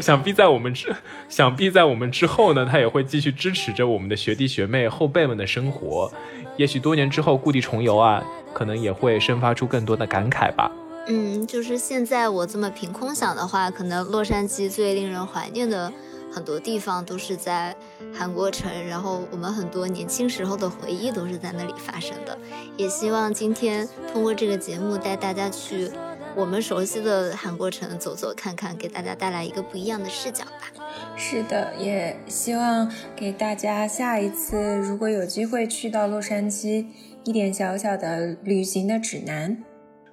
[0.00, 0.94] 想必在我们之，
[1.28, 6.10] 想必在我们之后呢，他也会继续支持着我们的学弟学妹后辈们的生活。
[6.56, 10.70] 也许多年之后故地重游啊，可能也会生发出更多的感慨吧。
[11.06, 15.92] 嗯，就是现在我这么凭空想的话，可能洛杉矶最令人怀念的
[16.32, 17.74] 很多地方都是在
[18.14, 22.38] 韩国城，然后我们很多年轻时候的回忆都是在那里发生的。
[22.76, 25.90] 也希望今天通过这个节目带大家去。
[26.36, 30.84] 我们熟悉的韩国城走走看看，给大家带来一个不一样的视角吧。
[31.16, 36.86] 是的，也希望给大家下一次如果有机会去到洛杉矶，
[37.24, 39.56] 一点小小的旅行的指南。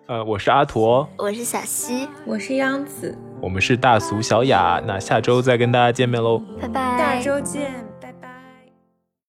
[0.07, 4.81] 呃，我是阿驼，我是小西，我是央子，我们是大俗小雅。
[4.85, 7.86] 那下周再跟大家见面喽，拜拜，下周见。